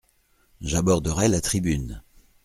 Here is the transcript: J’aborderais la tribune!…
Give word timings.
J’aborderais 0.61 1.27
la 1.27 1.41
tribune!… 1.41 2.01